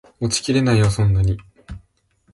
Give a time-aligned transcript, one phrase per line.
[0.19, 1.37] 持ちきれないよそんなに